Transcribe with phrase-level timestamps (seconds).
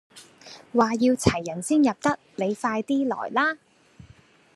[0.73, 3.59] 話要齊人先入得，你快 D 來啦